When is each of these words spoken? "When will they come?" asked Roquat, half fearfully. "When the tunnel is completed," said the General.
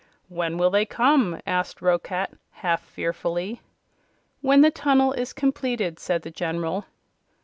"When 0.29 0.57
will 0.57 0.71
they 0.71 0.87
come?" 0.87 1.39
asked 1.45 1.79
Roquat, 1.79 2.31
half 2.49 2.81
fearfully. 2.83 3.61
"When 4.41 4.61
the 4.61 4.71
tunnel 4.71 5.13
is 5.13 5.31
completed," 5.31 5.99
said 5.99 6.23
the 6.23 6.31
General. 6.31 6.85